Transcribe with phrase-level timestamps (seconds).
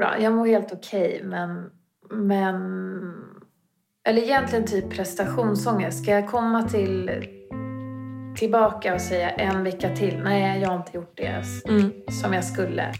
[0.00, 1.70] då, jag mår helt okej men,
[2.10, 2.56] men...
[4.08, 6.02] Eller egentligen typ prestationsångest.
[6.02, 7.10] Ska jag komma till
[8.36, 10.20] tillbaka och säga en vecka till?
[10.24, 11.92] Nej, jag har inte gjort det Mm.
[12.08, 12.92] som jag skulle.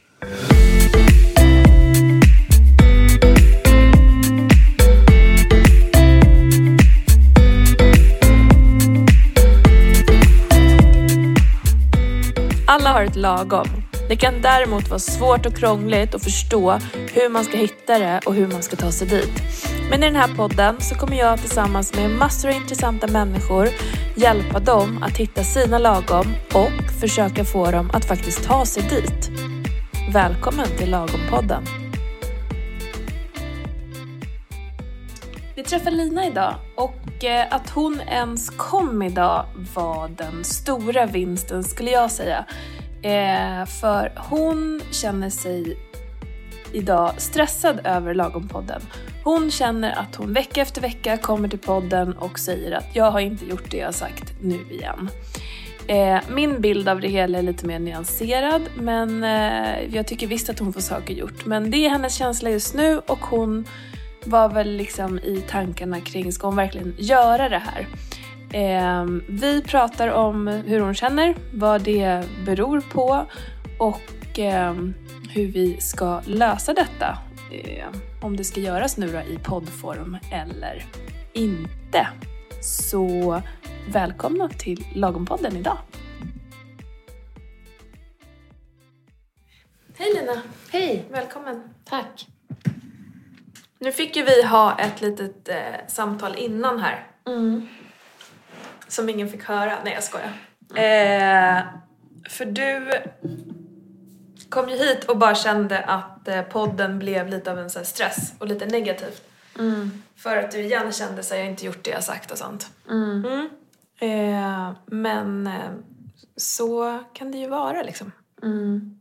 [12.66, 13.79] Alla har ett lagom.
[14.10, 16.78] Det kan däremot vara svårt och krångligt att förstå
[17.14, 19.42] hur man ska hitta det och hur man ska ta sig dit.
[19.90, 23.68] Men i den här podden så kommer jag tillsammans med massor av intressanta människor
[24.16, 29.30] hjälpa dem att hitta sina lagom och försöka få dem att faktiskt ta sig dit.
[30.12, 31.62] Välkommen till Lagom-podden.
[35.56, 41.64] Vi träffar Lina idag och eh, att hon ens kom idag var den stora vinsten
[41.64, 42.44] skulle jag säga.
[43.02, 45.76] Eh, för hon känner sig
[46.72, 48.82] idag stressad över Lagom-podden.
[49.24, 53.20] Hon känner att hon vecka efter vecka kommer till podden och säger att jag har
[53.20, 55.08] inte gjort det jag sagt nu igen.
[55.86, 60.50] Eh, min bild av det hela är lite mer nyanserad men eh, jag tycker visst
[60.50, 61.46] att hon får saker gjort.
[61.46, 63.66] Men det är hennes känsla just nu och hon
[64.24, 67.86] var väl liksom i tankarna kring, ska hon verkligen göra det här?
[68.52, 73.26] Eh, vi pratar om hur hon känner, vad det beror på
[73.78, 74.74] och eh,
[75.30, 77.18] hur vi ska lösa detta.
[77.52, 77.86] Eh,
[78.22, 80.84] om det ska göras nu då i poddform eller
[81.32, 82.08] inte.
[82.62, 83.42] Så
[83.92, 85.78] välkomna till Lagompodden idag.
[89.98, 90.42] Hej Lina!
[90.70, 91.04] Hej!
[91.10, 91.62] Välkommen!
[91.84, 92.26] Tack.
[93.78, 97.68] Nu fick ju vi ha ett litet eh, samtal innan här Mm.
[98.90, 99.78] Som ingen fick höra.
[99.84, 100.32] Nej jag skojar.
[100.74, 101.62] Eh,
[102.28, 102.90] för du
[104.48, 108.32] kom ju hit och bara kände att eh, podden blev lite av en så stress
[108.38, 109.22] och lite negativt.
[109.58, 110.02] Mm.
[110.16, 112.70] För att du igen kände här, jag har inte gjort det jag sagt och sånt.
[112.90, 113.24] Mm.
[113.24, 113.48] Mm.
[113.98, 115.70] Eh, men eh,
[116.36, 118.12] så kan det ju vara liksom.
[118.42, 119.00] Mm.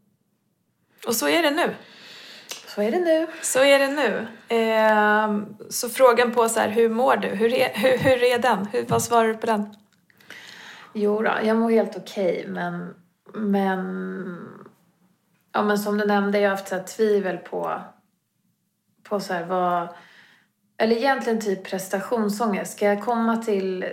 [1.08, 1.76] Och så är det nu.
[2.76, 3.28] Så är det nu.
[3.42, 4.28] Så är det nu.
[4.58, 7.28] Eh, så frågan på så här, hur mår du?
[7.28, 8.66] Hur är, hur, hur är den?
[8.66, 9.76] Hur, vad svarar du på den?
[10.94, 12.94] Jo då, jag mår helt okej men,
[13.34, 13.80] men,
[15.54, 17.82] ja, men som du nämnde, jag har haft så tvivel på,
[19.04, 19.88] på så här vad,
[20.78, 22.74] eller egentligen typ prestationsångest.
[22.74, 23.86] Ska jag komma till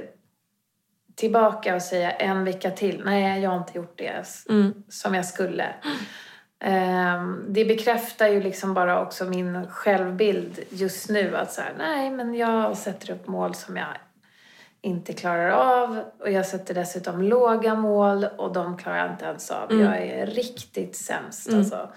[1.14, 3.02] tillbaka och säga en vecka till?
[3.04, 4.82] Nej, jag har inte gjort det Mm.
[4.88, 5.74] som jag skulle.
[6.68, 12.10] Ehm, det bekräftar ju liksom bara också min självbild just nu att så här, nej
[12.10, 13.96] men jag sätter upp mål som jag
[14.80, 19.50] inte klarar av och jag sätter dessutom låga mål och de klarar jag inte ens
[19.50, 19.72] av.
[19.72, 19.84] Mm.
[19.84, 21.60] Jag är riktigt sämst Mm.
[21.60, 21.92] alltså.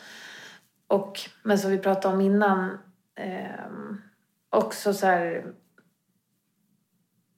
[0.88, 2.78] Och, men som vi pratade om innan,
[3.16, 4.02] ehm,
[4.50, 5.46] också så här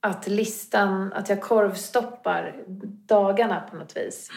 [0.00, 2.54] att listan, att jag korvstoppar
[3.06, 4.30] dagarna på något vis.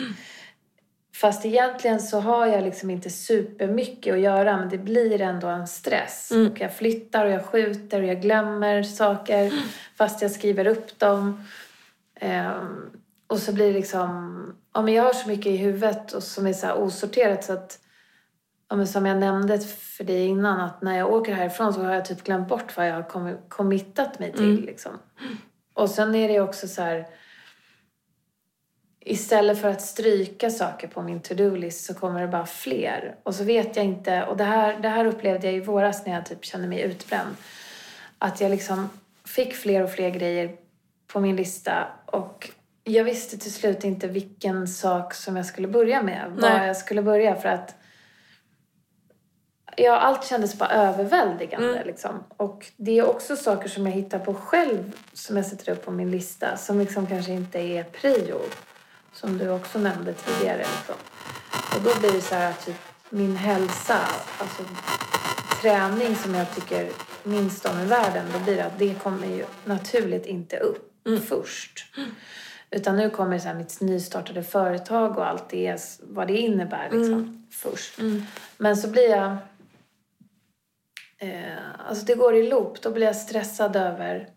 [1.22, 5.68] Fast egentligen så har jag liksom inte supermycket att göra men det blir ändå en
[5.68, 6.31] stress.
[6.31, 6.52] Mm.
[6.52, 9.53] Och jag flyttar och jag skjuter och jag glömmer saker
[9.98, 11.44] fast jag skriver upp dem.
[12.16, 12.90] Ehm,
[13.28, 16.48] och så blir det liksom, ja men jag har så mycket i huvudet och som
[16.48, 17.80] är så osorterat så att
[18.70, 21.94] Ja, men som jag nämnde för dig innan, att när jag åker härifrån så har
[21.94, 24.53] jag typ glömt bort vad jag har committat mig till.
[24.53, 24.66] Mm.
[24.66, 24.92] Liksom.
[25.74, 27.08] Och sen är det också så här...
[29.08, 33.16] Istället för att stryka saker på min to-do-list så kommer det bara fler.
[33.24, 36.14] Och så vet jag inte, och det här, det här upplevde jag i våras när
[36.14, 37.36] jag typ kände mig utbränd.
[38.18, 38.90] Att jag liksom
[39.26, 40.56] fick fler och fler grejer
[41.08, 42.50] på min lista och
[42.84, 46.32] jag visste till slut inte vilken sak som jag skulle börja med.
[46.32, 46.68] Var Nej.
[46.68, 47.76] jag skulle börja för att
[49.78, 51.70] Ja, allt kändes bara överväldigande.
[51.70, 51.88] Mm.
[51.88, 52.24] Liksom.
[52.38, 55.92] Och det är också saker som jag hittar på själv som jag sätter upp på
[55.92, 58.40] min lista som liksom kanske inte är prio.
[59.16, 60.58] Som du också nämnde tidigare.
[60.58, 60.96] Liksom.
[61.76, 62.76] Och då blir det så här att typ
[63.09, 64.00] min hälsa,
[64.38, 64.64] alltså
[65.62, 66.90] träning som jag tycker
[67.23, 71.22] minst om i världen, då blir det att det kommer ju naturligt inte upp Mm.
[71.22, 71.85] först.
[72.72, 77.14] Utan nu kommer så här mitt nystartade företag och allt det, vad det innebär liksom,
[77.14, 77.47] Mm.
[77.52, 78.00] först.
[78.00, 78.23] Mm.
[78.58, 79.38] Men så blir jag...
[81.17, 81.58] Eh,
[81.88, 82.82] alltså det går i loop.
[82.82, 84.29] Då blir jag stressad över...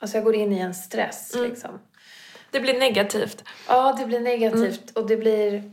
[0.00, 1.50] Alltså jag går in i en stress Mm.
[1.50, 1.78] liksom.
[2.54, 3.44] Det blir negativt.
[3.68, 5.70] Ja, det blir negativt och det blir...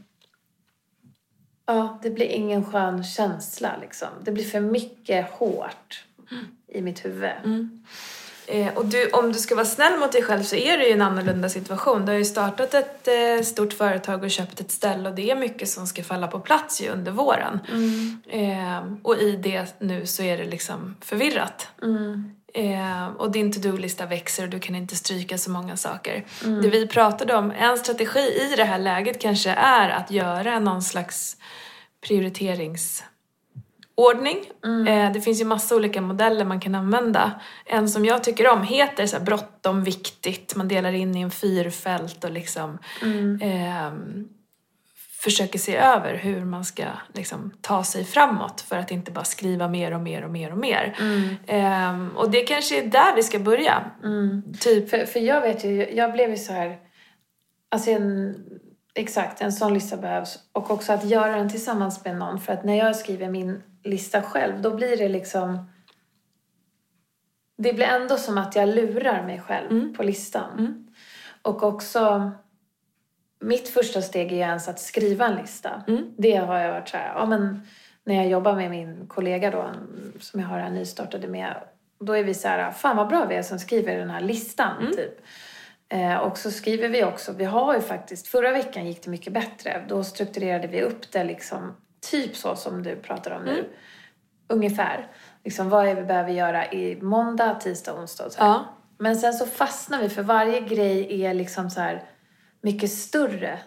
[1.65, 4.07] Ja, det blir ingen skön känsla liksom.
[4.21, 6.03] Det blir för mycket hårt
[6.67, 7.31] i mitt huvud.
[7.43, 7.83] Mm.
[8.47, 10.91] Eh, och du, om du ska vara snäll mot dig själv så är det ju
[10.91, 12.05] en annorlunda situation.
[12.05, 15.35] Du har ju startat ett eh, stort företag och köpt ett ställe och det är
[15.35, 17.59] mycket som ska falla på plats ju under våren.
[18.29, 21.67] Eh, och i det nu så är det liksom förvirrat.
[22.53, 26.25] Eh, och din to-do-lista växer och du kan inte stryka så många saker.
[26.61, 30.81] Det vi pratade om, en strategi i det här läget kanske är att göra någon
[30.81, 31.37] slags
[32.07, 34.37] prioriteringsordning.
[34.87, 37.31] Eh, det finns ju massa olika modeller man kan använda.
[37.65, 40.55] En som jag tycker om heter så här bråttom, viktigt.
[40.55, 42.77] Man delar in i en fyrfält och liksom
[43.41, 44.27] ehm,
[45.23, 46.83] försöker se över hur man ska
[47.13, 50.57] liksom, ta sig framåt för att inte bara skriva mer och mer och mer och
[50.57, 50.95] mer.
[51.47, 53.83] Ehm, och det kanske är där vi ska börja.
[54.59, 56.77] Typ, För, för jag vet ju, jag blev ju så här...
[57.69, 58.35] Alltså en,
[58.93, 60.39] exakt, en sån lista behövs.
[60.51, 62.39] Och också att göra den tillsammans med någon.
[62.39, 65.69] För att när jag skriver min lista själv, då blir det liksom...
[67.57, 70.87] Det blir ändå som att jag lurar mig själv på listan.
[71.41, 72.31] Och också...
[73.41, 75.83] Mitt första steg är ju ens att skriva en lista.
[76.17, 77.67] Det har jag varit så här, ja men
[78.03, 79.69] när jag jobbar med min kollega då,
[80.19, 81.55] som jag har här nystartade med,
[81.99, 84.91] då är vi så här, fan vad bra vi är som skriver den här listan,
[84.95, 85.21] typ.
[85.89, 89.33] Eh, och så skriver vi också, vi har ju faktiskt, förra veckan gick det mycket
[89.33, 89.85] bättre.
[89.87, 91.75] Då strukturerade vi upp det liksom,
[92.11, 93.65] typ så som du pratar om nu.
[94.47, 95.07] Ungefär.
[95.43, 98.39] Liksom, vad är vi behöver göra i måndag, tisdag, onsdag och så.
[98.41, 98.65] Ja.
[98.97, 102.03] Men sen så fastnar vi, för varje grej är liksom så här
[102.61, 103.59] mycket större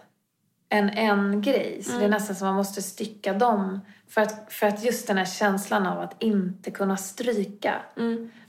[0.69, 1.83] än en grej.
[1.83, 3.79] Så det är nästan som man måste stycka dem.
[4.09, 7.75] För att, för att just den här känslan av att inte kunna stryka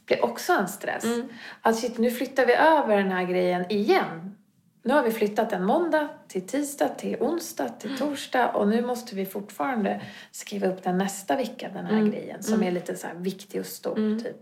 [0.07, 1.05] blir också en stress.
[1.61, 4.37] Att shit, nu flyttar vi över den här grejen igen.
[4.83, 9.15] Nu har vi flyttat en måndag till tisdag, till onsdag, till torsdag och nu måste
[9.15, 10.01] vi fortfarande
[10.31, 13.67] skriva upp den nästa vecka, den här grejen som är lite så här viktig och
[13.67, 14.37] stor typ.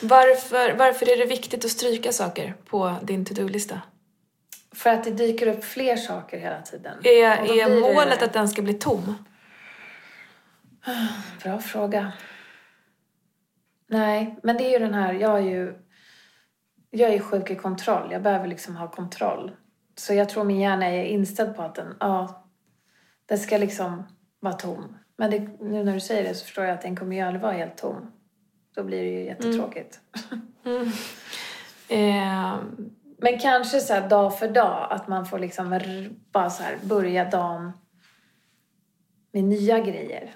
[0.00, 3.80] varför, varför är det viktigt att stryka saker på din to-do-lista?
[4.72, 6.98] För att det dyker upp fler saker hela tiden.
[7.04, 8.24] Är, är målet det.
[8.24, 9.14] att den ska bli tom?
[11.42, 12.12] Bra fråga.
[13.86, 15.78] Nej, men det är ju den här, jag är ju...
[16.90, 18.12] Jag är sjuk i kontroll.
[18.12, 19.52] Jag behöver liksom ha kontroll.
[19.94, 22.48] Så jag tror min hjärna är inställd på att den, ja,
[23.26, 24.02] den ska liksom
[24.40, 24.96] vara tom.
[25.16, 27.42] Men det, nu när du säger det så förstår jag att den kommer ju aldrig
[27.42, 28.12] vara helt tom.
[28.74, 30.00] Då blir det ju jättetråkigt.
[31.88, 32.56] Eh,
[33.22, 35.80] Men kanske så dag för dag, att man får liksom
[36.32, 37.72] bara så här börja dagen
[39.32, 40.34] med nya grejer.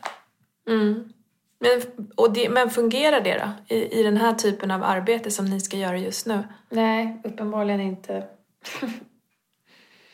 [0.68, 1.12] mm.
[1.58, 3.74] men, och det, men fungerar det då?
[3.74, 6.42] I, I den här typen av arbete som ni ska göra just nu?
[6.70, 8.24] Nej, uppenbarligen inte.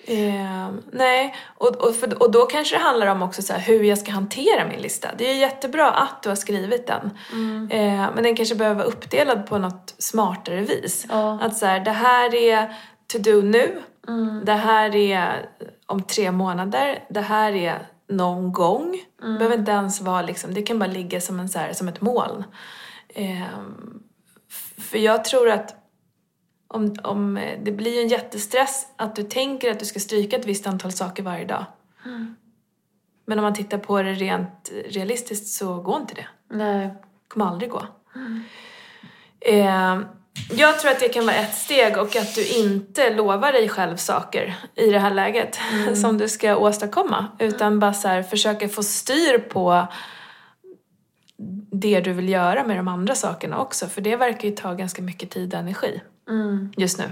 [0.04, 3.98] Eh, nej, och, och, för, och då kanske det handlar om också så hur jag
[3.98, 5.08] ska hantera min lista.
[5.18, 7.10] Det är jättebra att du har skrivit den.
[7.70, 11.06] Eh, men den kanske behöver vara uppdelad på något smartare vis.
[11.08, 11.38] Ja.
[11.42, 12.74] Att så här, det här är
[13.12, 13.82] to do nu.
[14.44, 15.50] Det här är
[15.86, 17.04] om tre månader.
[17.08, 19.00] Det här är någon gång.
[19.22, 21.88] Det behöver inte ens vara liksom, det kan bara ligga som, en, så här, som
[21.88, 22.44] ett moln.
[23.08, 23.46] Eh,
[24.78, 25.81] för jag tror att
[26.72, 30.36] om, om, eh, det blir ju en jättestress att du tänker att du ska stryka
[30.36, 31.64] ett visst antal saker varje dag.
[33.26, 36.26] Men om man tittar på det rent realistiskt så går inte det.
[36.50, 36.94] Nej.
[37.28, 37.82] Kommer aldrig gå.
[39.40, 40.00] Eh,
[40.52, 43.96] jag tror att det kan vara ett steg och att du inte lovar dig själv
[43.96, 45.58] saker i det här läget
[45.94, 47.26] som du ska åstadkomma.
[47.38, 49.86] Utan bara så här, försöka få styr på
[51.72, 53.86] det du vill göra med de andra sakerna också.
[53.86, 56.00] För det verkar ju ta ganska mycket tid och energi
[56.76, 57.04] just nu.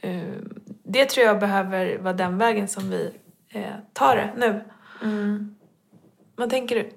[0.00, 0.34] Eh,
[0.82, 3.10] Det tror jag behöver vara den vägen som vi
[3.48, 4.60] eh, tar det nu.
[6.36, 6.90] Vad tänker du?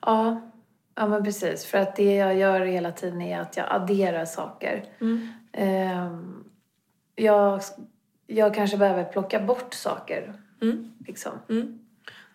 [0.00, 0.50] Ja.
[0.94, 1.64] ja, men precis.
[1.64, 4.84] För att det jag gör hela tiden är att jag adderar saker.
[5.52, 6.44] Ehm,
[7.14, 7.60] jag,
[8.26, 10.34] jag kanske behöver plocka bort saker.
[11.06, 11.32] Liksom.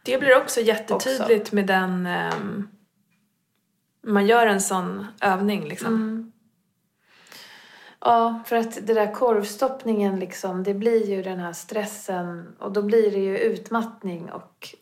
[0.03, 2.05] Det blir också jättetydligt med den...
[2.05, 2.67] ehm,
[4.03, 6.31] man gör en sån övning liksom.
[8.07, 12.81] Ja, för att det där korvstoppningen liksom, det blir ju den här stressen och då
[12.81, 14.75] blir det ju utmattning och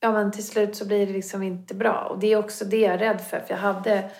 [0.00, 2.06] ja men till slut så blir det liksom inte bra.
[2.10, 4.10] Och det är också det jag är rädd för, för jag hade,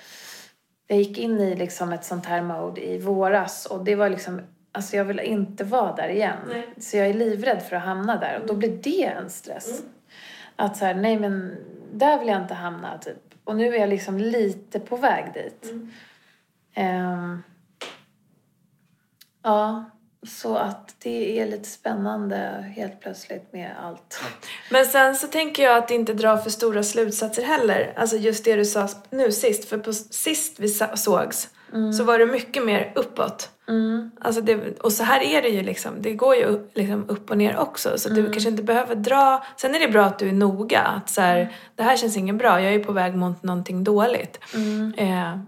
[0.87, 4.41] jag gick in i liksom ett sånt här mode i våras och det var liksom,
[4.73, 6.39] alltså jag vill inte vara där igen.
[6.49, 6.75] Nej.
[6.79, 9.83] Så jag är livrädd för att hamna där och då blir det en stress.
[10.57, 11.57] Att så här, nej men
[11.93, 13.35] där vill jag inte hamna typ.
[13.45, 15.73] Och nu är jag liksom lite på väg dit.
[16.75, 17.43] Ehm,
[19.43, 19.85] ja,
[20.29, 22.37] så att det är lite spännande
[22.77, 24.21] helt plötsligt med allt.
[24.71, 27.93] Men sen så tänker jag att inte dra för stora slutsatser heller.
[27.97, 29.69] Alltså just det du sa nu sist.
[29.69, 31.49] För på, sist vi sågs
[31.99, 33.51] så var det mycket mer uppåt.
[33.69, 34.11] Mm.
[34.21, 36.03] Alltså det, och så här är det ju liksom.
[36.03, 37.99] Det går ju upp, liksom upp och ner också.
[37.99, 38.25] Så Mm.
[38.25, 39.45] du kanske inte behöver dra...
[39.57, 40.81] Sen är det bra att du är noga.
[40.81, 41.53] Att så här, Mm.
[41.77, 42.61] det här känns inget bra.
[42.61, 44.39] Jag är på väg mot någonting dåligt.
[44.55, 44.95] Mm.
[44.97, 45.39] Eh,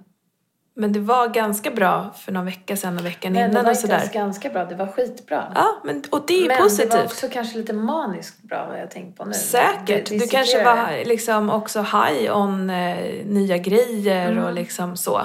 [0.76, 3.70] men det var ganska bra för någon vecka sedan och veckan Men det innan var
[3.70, 3.96] och inte sådär.
[3.98, 5.52] ens ganska bra, det var skitbra.
[5.54, 6.90] Ja, men, och det är Men positivt.
[6.90, 9.32] det var också kanske lite maniskt bra vad jag tänkt på nu.
[9.34, 10.08] Säkert.
[10.08, 14.44] Det- Du kanske var liksom också high on eh, nya grejer Mm.
[14.44, 15.20] och liksom så.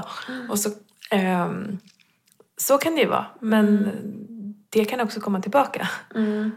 [0.49, 0.69] Och så,
[1.11, 1.79] ehm,
[2.57, 3.25] så kan det ju vara.
[3.39, 3.89] Men Mm.
[4.69, 5.89] det kan också komma tillbaka.
[6.15, 6.51] Mm.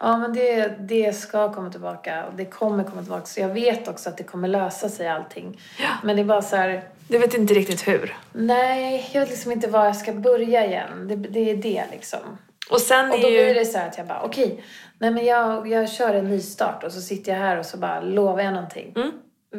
[0.00, 3.26] Ja, men det, det ska komma tillbaka och det kommer komma tillbaka.
[3.26, 5.60] Så jag vet också att det kommer lösa sig allting.
[5.78, 5.88] Ja.
[6.02, 8.16] Men det är bara så här, Du vet inte riktigt hur.
[8.32, 11.08] nej, jag vet liksom inte var jag ska börja igen.
[11.08, 12.38] Det, det är det liksom.
[12.70, 13.44] Och sen Och då ju...
[13.44, 14.64] blir det så här att jag bara, okej,
[14.98, 18.00] nej men jag, jag kör en nystart och så sitter jag här och så bara
[18.00, 18.92] lovar jag någonting.
[18.96, 19.10] Mm.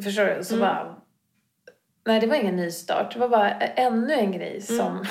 [0.03, 0.43] Förstår du?
[0.43, 0.96] Så bara,
[2.05, 3.13] nej det var ingen nystart.
[3.13, 5.05] Det var bara ännu en grej som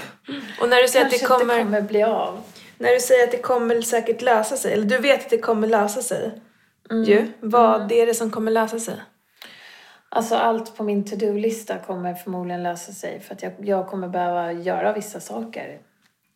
[0.61, 2.43] Och när du säger att kanske det kommer, inte kommer bli av.
[2.79, 5.69] När du säger att det kommer säkert lösa sig, eller du vet att det kommer
[5.69, 6.41] lösa sig.
[6.91, 7.05] Mm.
[7.05, 7.27] Ju.
[7.41, 8.95] Vad är det som kommer lösa sig?
[10.12, 14.52] Alltså allt på min to-do-lista kommer förmodligen lösa sig för att jag, jag kommer behöva
[14.52, 15.79] göra vissa saker.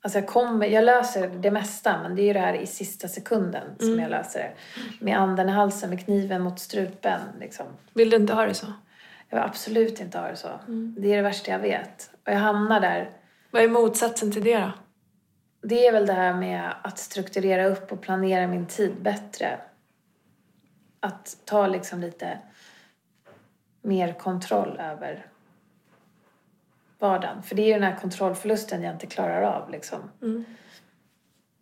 [0.03, 3.09] Alltså jag, kommer, jag löser det mesta men det är ju det här i sista
[3.09, 4.53] sekunden som jag löser det.
[5.05, 7.67] Med anden i halsen, med kniven mot strupen liksom.
[7.95, 8.67] Vill du inte ha det så?
[9.29, 10.49] Jag vill absolut inte ha det så.
[10.97, 12.11] Det är det värsta jag vet.
[12.27, 13.11] Och jag hamnar där.
[13.51, 14.73] Vad är motsatsen till det då?
[15.63, 19.59] Det är väl det här med att strukturera upp och planera min tid bättre.
[21.01, 22.39] Att ta liksom lite
[23.85, 25.27] mer kontroll över
[26.99, 27.43] vardagen.
[27.43, 30.11] För det är ju den här kontrollförlusten jag inte klarar av liksom.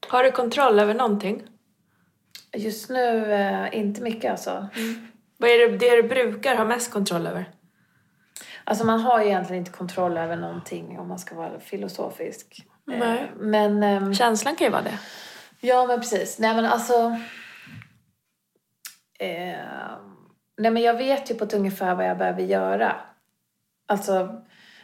[0.09, 1.43] Har du kontroll över någonting?
[2.57, 4.69] Just nu, eh, inte mycket alltså.
[5.37, 7.51] Vad är det, det du brukar ha mest kontroll över?
[8.65, 12.67] Alltså man har ju egentligen inte kontroll över någonting om man ska vara filosofisk.
[12.93, 13.33] Eh, Nej.
[13.37, 13.83] Men...
[13.83, 14.99] ehm, Känslan kan ju vara det.
[15.61, 16.39] Ja, men precis.
[16.39, 17.17] Nej, men alltså...
[19.19, 19.55] Eh,
[20.63, 22.97] nej, men jag vet ju på ett ungefär vad jag behöver göra.
[23.87, 24.43] Alltså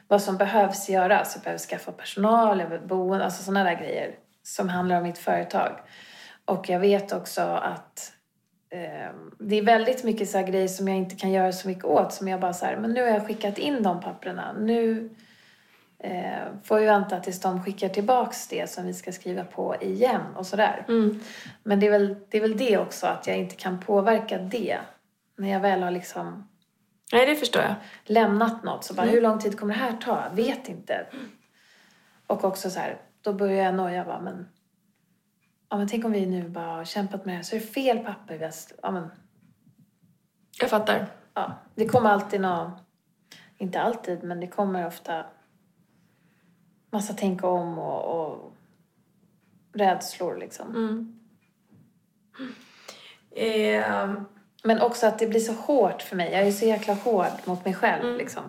[0.08, 1.32] vad som behövs göras.
[1.35, 5.18] Jag behöver skaffa personal, jag behöver boende, alltså sådana där grejer som handlar om mitt
[5.18, 5.73] företag.
[6.44, 8.12] Och jag vet också att
[8.70, 12.12] eh, det är väldigt mycket så grejer som jag inte kan göra så mycket åt.
[12.12, 14.52] Som jag bara så här, men nu har jag skickat in de papperna.
[14.52, 15.11] Nu
[15.99, 20.23] eh, får vi vänta tills de skickar tillbaks det som vi ska skriva på igen
[20.37, 20.85] och sådär.
[20.88, 21.20] Mm.
[21.62, 24.78] Men det är, väl, det är väl det också, att jag inte kan påverka det.
[25.38, 26.49] När jag väl har liksom
[27.12, 27.75] Nej, det förstår jag.
[28.04, 30.28] lämnat något så bara, hur lång tid kommer det här ta?
[30.33, 31.07] Vet inte.
[32.26, 34.49] Och också så här, då börjar jag noja bara, men
[35.71, 37.66] Ja men tänk om vi nu bara har kämpat med det här så är det
[37.66, 38.38] fel papper.
[38.38, 38.52] Vi har,
[38.83, 39.11] ja, men,
[40.61, 41.07] Jag fattar.
[41.35, 42.71] ja, det kommer alltid någon,
[43.59, 45.25] inte alltid, men det kommer ofta
[46.90, 48.52] massa tänka om och, och
[49.73, 50.68] rädslor liksom.
[50.76, 51.18] Mm.
[53.30, 54.12] Eh,
[54.65, 56.33] Men också att det blir så hårt för mig.
[56.33, 58.43] Jag är så jäkla hård mot mig själv liksom.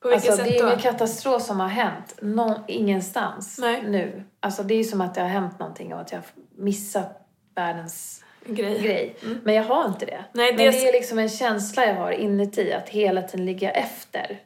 [0.00, 0.66] på vilket Alltså, det är då?
[0.68, 3.82] ingen katastrof som har hänt nå- ingenstans Nej.
[3.88, 4.24] nu.
[4.40, 6.26] Alltså det är ju som att det har hänt någonting och att jag har
[6.64, 7.26] missat
[7.56, 8.82] världens Grej.
[8.82, 9.16] grej.
[9.42, 10.12] Men jag har inte det.
[10.12, 10.24] Mm.
[10.32, 13.46] Nej, Men det är det är liksom en känsla jag har inuti att hela tiden
[13.46, 14.40] ligga efter.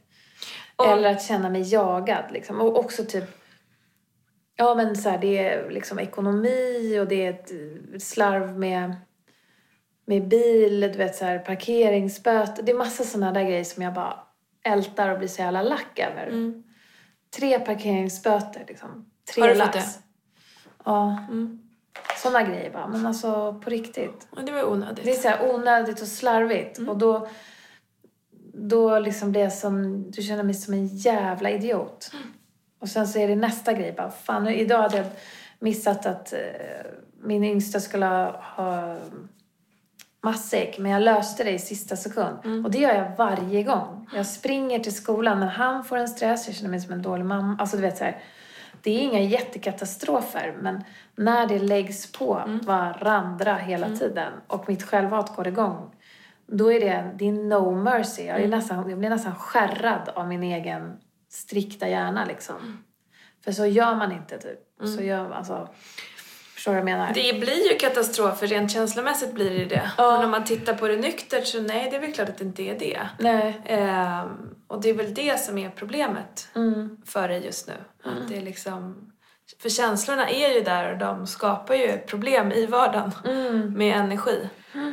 [0.76, 2.60] Och- Eller att känna mig jagad liksom.
[2.60, 3.24] Och också typ
[4.56, 8.96] Ja men så här, det är liksom ekonomi och det är ett slarv med,
[10.08, 12.62] med bil, du vet så här parkeringsböter.
[12.62, 14.20] Det är massa sådana där grejer som jag bara
[14.62, 16.26] ältar och blir så jävla lack över.
[16.26, 16.62] Mm.
[17.36, 19.10] Tre parkeringsböter liksom.
[19.34, 19.84] Tre Har du fått det?
[20.84, 21.18] Ja.
[21.28, 21.58] Mm.
[22.22, 22.86] Sådana grejer bara.
[22.86, 24.28] Men alltså på riktigt.
[24.46, 25.04] Det var onödigt.
[25.04, 26.78] Det är så här onödigt och slarvigt.
[26.78, 27.28] Och då,
[28.54, 32.12] då liksom blir jag som, du känner mig som en jävla idiot.
[32.78, 35.06] Och sen så är det nästa grej bara, fan idag hade jag
[35.58, 36.38] missat att eh,
[37.22, 38.96] min yngsta skulle ha, ha
[40.22, 40.78] matsäck.
[40.78, 42.64] Men jag löste det i sista sekund.
[42.64, 44.08] Och det gör jag varje gång.
[44.14, 47.24] Jag springer till skolan när han får en stress, jag känner mig som en dålig
[47.24, 47.56] mamma.
[47.60, 48.22] Alltså du vet så här.
[48.82, 50.84] Det är inga jättekatastrofer men
[51.16, 55.90] när det läggs på varandra hela tiden och mitt självhat går igång
[56.52, 58.22] då är det, det är no mercy.
[58.22, 60.96] Jag, är nästan, jag blir nästan skärrad av min egen
[61.28, 62.84] strikta hjärna liksom.
[63.44, 64.58] För så gör man inte typ.
[64.96, 65.68] Så gör, alltså,
[66.58, 67.12] förstår du vad jag menar?
[67.14, 69.90] Det blir ju katastrofer, rent känslomässigt blir det det.
[69.98, 70.12] Ja.
[70.16, 72.44] Men om man tittar på det nyktert så nej, det är väl klart att det
[72.44, 73.00] inte är det.
[73.18, 73.60] Nej.
[73.66, 74.28] Ehm,
[74.68, 76.96] och det är väl det som är problemet Mm.
[77.06, 77.74] för dig just nu.
[78.04, 79.12] Att det är liksom,
[79.62, 83.72] för känslorna är ju där och de skapar ju problem i vardagen Mm.
[83.72, 84.48] med energi.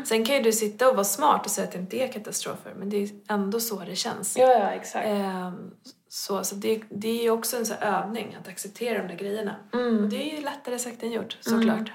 [0.05, 2.73] Sen kan ju du sitta och vara smart och säga att det inte är katastrofer,
[2.77, 4.37] men det är ändå så det känns.
[4.37, 5.05] Ja, ja, exakt.
[5.07, 5.71] Ehm,
[6.15, 9.55] så så det, det är ju också en sån övning, att acceptera de där grejerna.
[9.73, 10.09] Och Mm.
[10.09, 11.91] det är ju lättare sagt än gjort, såklart.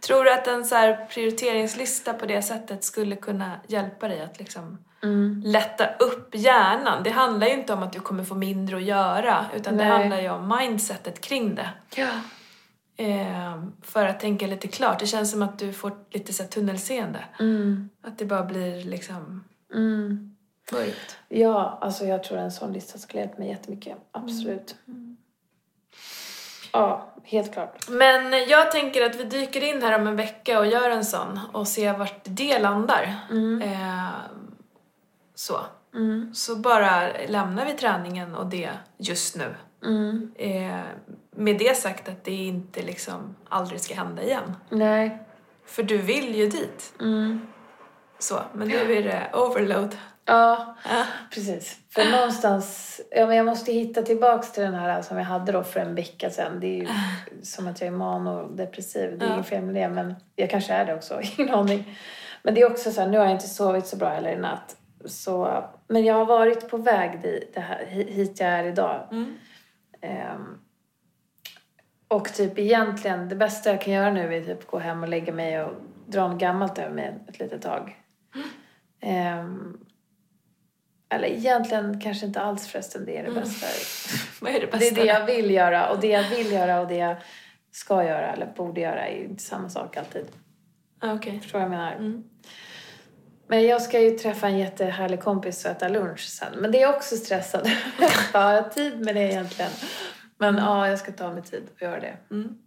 [0.00, 4.78] Tror du att en så prioriteringslista på det sättet skulle kunna hjälpa dig att liksom
[5.02, 5.42] Mm.
[5.46, 7.02] lätta upp hjärnan?
[7.02, 9.98] Det handlar ju inte om att du kommer få mindre att göra, utan det Nej.
[9.98, 11.70] handlar ju om mindsetet kring det.
[11.96, 12.08] Ja.
[12.96, 14.98] Ehm, för att tänka lite klart.
[14.98, 17.24] Det känns som att du får lite så tunnelseende.
[17.40, 17.88] Mm.
[18.02, 20.34] Att det bara blir liksom Mm.
[20.72, 21.16] Mörkt.
[21.28, 23.96] Ja, alltså jag tror en sån lista skulle hjälpa mig jättemycket.
[24.12, 24.76] Absolut.
[26.72, 27.88] Ja, helt klart.
[27.88, 31.40] Men jag tänker att vi dyker in här om en vecka och gör en sån
[31.52, 33.16] och ser vart det landar.
[33.30, 34.54] Ehm,
[35.34, 35.58] så.
[35.94, 36.34] Mm.
[36.34, 39.54] Så bara lämnar vi träningen och det just nu.
[39.84, 40.32] Mm.
[40.36, 40.80] Eh,
[41.30, 44.56] med det sagt att det inte liksom aldrig ska hända igen.
[44.68, 45.18] Nej.
[45.64, 46.92] För du vill ju dit.
[47.00, 47.46] Mm.
[48.18, 49.96] Så, men nu är det overload.
[50.24, 51.04] Ja, Ja.
[51.34, 51.78] precis.
[51.90, 55.62] För någonstans, ja men jag måste hitta tillbaks till den här som jag hade då
[55.62, 56.60] för en vecka sedan.
[56.60, 56.88] Det är ju
[57.42, 59.18] som att jag är manodepressiv.
[59.18, 59.34] Det är Ja.
[59.34, 61.20] inget fel med det, men jag kanske är det också.
[61.38, 61.98] Ingen aning.
[62.42, 64.36] Men det är också så här, nu har jag inte sovit så bra heller i
[64.36, 64.76] natt.
[65.04, 69.08] Så, men jag har varit på väg dit, det här, hi- hit jag är idag.
[69.10, 69.34] Mm.
[70.00, 70.58] Ehm,
[72.08, 75.32] och typ egentligen, det bästa jag kan göra nu är typ gå hem och lägga
[75.32, 75.72] mig och
[76.06, 77.96] dra något gammalt över mig ett litet tag.
[79.08, 79.78] Ehm,
[81.10, 83.66] eller egentligen kanske inte alls förresten det är det bästa.
[84.40, 84.94] Vad är det Det är bästa?
[84.94, 87.16] det jag vill göra och det jag vill göra och det jag
[87.70, 90.26] ska göra eller borde göra är inte samma sak alltid.
[91.00, 91.40] Ah, Okej.
[91.40, 91.92] Förstår vad jag menar?
[91.92, 92.24] Mm.
[93.48, 96.52] Men jag ska ju träffa en jättehärlig kompis och äta lunch sen.
[96.56, 97.70] Men det är också stressande.
[98.32, 99.70] Har jag tid med det egentligen?
[100.38, 102.16] Men ja, jag ska ta mig tid och göra det.
[102.30, 102.58] Mm.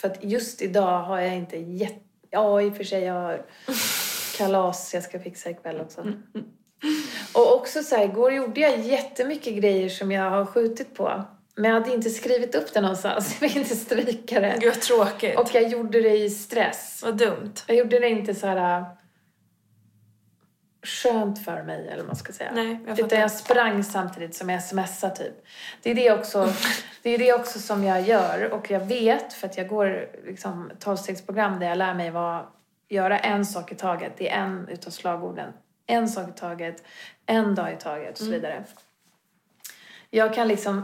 [0.00, 2.00] För att just idag har jag inte jätte...
[2.30, 3.44] Ja, i och för sig jag har
[4.36, 6.06] kalas jag ska fixa ikväll också.
[7.34, 11.24] Och också så här, igår gjorde jag jättemycket grejer som jag har skjutit på.
[11.54, 13.36] Men jag hade inte skrivit upp det någonstans.
[13.40, 14.56] Jag fick inte stryka det.
[14.60, 15.38] Gud vad tråkigt.
[15.38, 17.00] Och jag gjorde det i stress.
[17.04, 17.52] Vad dumt.
[17.66, 18.86] Jag gjorde det inte så här äh,
[20.82, 22.50] skönt för mig, eller vad man ska säga.
[22.54, 23.16] Nej, jag Utan fattar.
[23.16, 25.44] jag sprang samtidigt som jag smsade typ.
[25.82, 26.52] Det är det också,
[27.02, 28.50] det är det också som jag gör.
[28.52, 32.46] Och jag vet, för att jag går liksom tolvstegsprogram där jag lär mig vad,
[32.92, 34.12] göra en sak i taget.
[34.16, 35.52] Det är en utav slagorden.
[35.86, 36.84] En sak i taget,
[37.26, 38.34] en dag i taget och så Mm.
[38.40, 38.64] vidare.
[40.10, 40.82] Jag kan liksom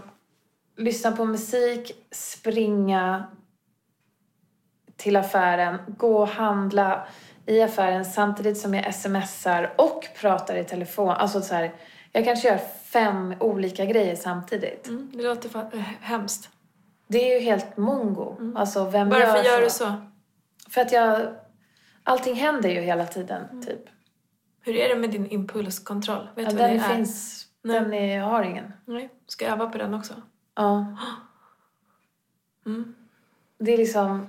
[0.76, 3.24] lyssna på musik, springa
[4.96, 7.06] till affären, gå och handla
[7.46, 11.08] i affären samtidigt som jag smsar och pratar i telefon.
[11.10, 11.72] Alltså så här,
[12.12, 14.86] jag kanske gör fem olika grejer samtidigt.
[14.88, 16.48] Mm, det låter fan, äh, hemskt.
[17.06, 18.36] Det är ju helt mongo.
[18.56, 19.92] Alltså vem Varför gör, gör du så?
[20.70, 21.34] För att jag...
[22.08, 23.62] Allting händer ju hela tiden, Mm.
[23.62, 23.80] typ.
[24.60, 26.28] Hur är det med din impulskontroll?
[26.34, 26.96] Vet Ja, du vad det den är?
[26.96, 27.46] finns...
[27.62, 27.80] Nej.
[27.80, 28.72] Den är, jag har ingen.
[28.84, 30.14] Nej, ska jag öva på den också?
[30.54, 30.96] Ja.
[32.66, 32.94] Mm.
[33.58, 34.28] Det är liksom...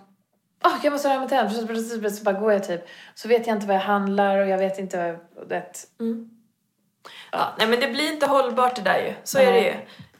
[0.65, 2.81] Åh, jag måste röra mig till Så bara går jag typ.
[3.15, 5.49] Så vet jag inte vad jag handlar och jag vet inte vad...
[5.49, 5.85] Det.
[5.99, 6.29] Mm.
[7.31, 9.13] Ja, nej men det blir inte hållbart det där ju.
[9.23, 9.73] Så är det ju.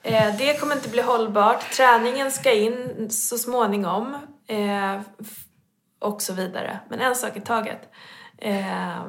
[0.03, 1.71] Eh, det kommer inte bli hållbart.
[1.71, 4.17] Träningen ska in så småningom.
[4.47, 5.01] Eh,
[5.99, 6.79] och så vidare.
[6.89, 7.89] Men en sak i taget.
[8.38, 9.03] Eh,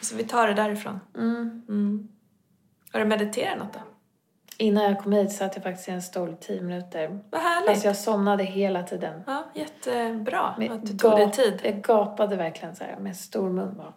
[0.00, 1.00] så vi tar det därifrån.
[1.16, 1.62] Mm.
[1.68, 2.08] Mm.
[2.92, 3.80] Har du mediterat något då?
[4.58, 7.20] Innan jag kom hit satt jag faktiskt i en stol i tio minuter.
[7.30, 7.70] Vad härligt.
[7.70, 9.22] Alltså jag somnade hela tiden.
[9.26, 11.60] Ja, jättebra Men att du tog dig tid.
[11.64, 13.92] Jag gapade verkligen så här med stor mun bara.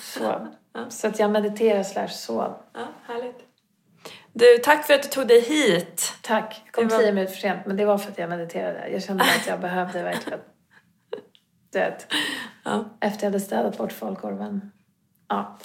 [0.00, 0.48] Så.
[0.88, 2.54] Så att jag mediterar slash sov.
[2.72, 3.38] Ja, härligt.
[4.32, 6.14] Du, tack för att du tog dig hit.
[6.22, 6.62] Tack.
[6.64, 8.88] Jag kom var- tio minuter för sent men det var för att jag mediterade.
[8.88, 10.40] Jag kände att jag behövde verkligen.
[11.74, 12.06] Du vet.
[12.64, 12.84] Ja.
[13.00, 14.70] Efter jag hade städat bort folkkorven.
[15.28, 15.58] Ja.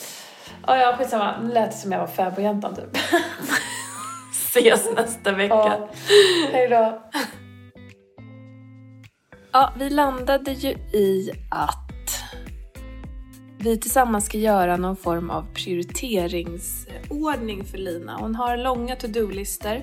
[0.67, 1.41] Ja, ja, skitsamma.
[1.41, 2.95] Nu lät det som jag var fäbodjäntan typ.
[4.34, 5.56] Ses nästa vecka.
[5.56, 5.89] Ja.
[6.52, 7.02] Hej då.
[9.52, 12.24] Ja, vi landade ju i att
[13.60, 18.17] vi tillsammans ska göra någon form av prioriteringsordning för Lina.
[18.17, 19.82] Hon har långa to-do-listor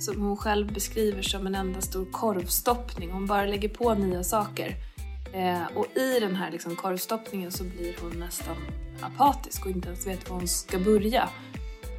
[0.00, 3.10] som hon själv beskriver som en enda stor korvstoppning.
[3.10, 4.93] Hon bara lägger på nya saker.
[5.34, 8.56] Eh, och i den här liksom korvstoppningen så blir hon nästan
[9.00, 11.28] apatisk och inte ens vet var hon ska börja.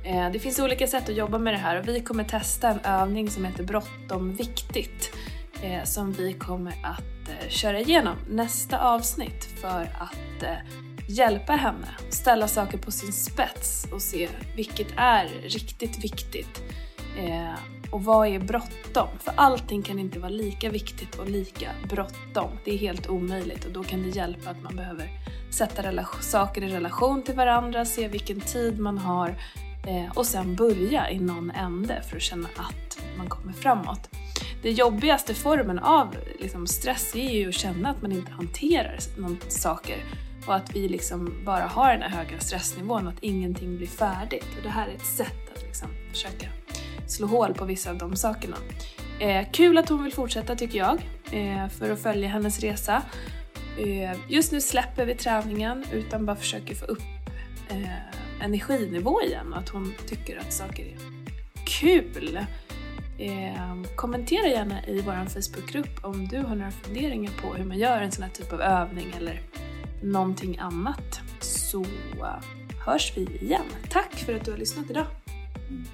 [0.03, 2.79] Eh, det finns olika sätt att jobba med det här och vi kommer testa en
[2.79, 5.15] övning som heter Bråttom viktigt
[5.61, 10.57] eh, som vi kommer att eh, köra igenom nästa avsnitt för att eh,
[11.07, 16.61] hjälpa henne ställa saker på sin spets och se vilket är riktigt viktigt.
[17.17, 17.53] Eh,
[17.95, 19.08] och vad är bråttom?
[19.19, 22.51] För allting kan inte vara lika viktigt och lika bråttom.
[22.65, 25.10] Det är helt omöjligt och då kan det hjälpa att man behöver
[25.51, 29.29] sätta saker i relation till varandra, se vilken tid man har
[29.88, 34.10] eh, och sen börja i någon ände för att känna att man kommer framåt.
[34.63, 38.97] Den jobbigaste formen av liksom, stress är ju att känna att man inte hanterar
[39.47, 39.97] saker
[40.47, 44.45] och att vi liksom bara har den här höga stressnivån och att ingenting blir färdigt.
[44.58, 46.47] Och det här är ett sätt att liksom försöka
[47.07, 48.57] slå hål på vissa av de sakerna.
[49.19, 53.01] Eh, kul att hon vill fortsätta tycker jag, eh, för att följa hennes resa.
[53.77, 57.01] Eh, just nu släpper vi träningen utan bara försöker få upp
[57.69, 60.97] eh, energinivå igen och att hon tycker att saker är
[61.65, 62.39] kul.
[63.17, 68.01] Eh, kommentera gärna i vår Facebookgrupp om du har några funderingar på hur man gör
[68.01, 69.41] en sån här typ av övning eller
[70.03, 71.19] någonting annat.
[71.39, 72.43] Så eh,
[72.85, 73.65] hörs vi igen.
[73.89, 75.05] Tack för att du har lyssnat idag.
[75.69, 75.85] Mm.